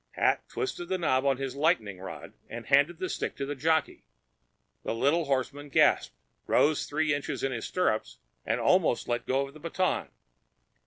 Pending 0.13 0.41
twisted 0.49 0.89
the 0.89 0.97
knob 0.97 1.27
on 1.27 1.37
his 1.37 1.55
lightening 1.55 1.99
rod 1.99 2.33
and 2.49 2.65
handed 2.65 2.97
the 2.97 3.07
stick 3.07 3.35
to 3.35 3.45
the 3.45 3.53
jockey. 3.53 4.03
The 4.81 4.95
little 4.95 5.25
horseman 5.25 5.69
gasped, 5.69 6.15
rose 6.47 6.87
three 6.87 7.13
inches 7.13 7.43
in 7.43 7.51
his 7.51 7.65
stirrups, 7.67 8.17
and 8.43 8.59
almost 8.59 9.07
let 9.07 9.27
go 9.27 9.45
of 9.47 9.53
the 9.53 9.59
baton. 9.59 10.07